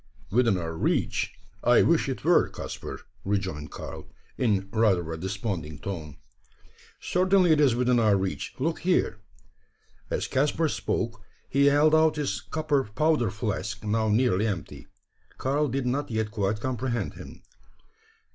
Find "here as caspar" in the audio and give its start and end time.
8.79-10.69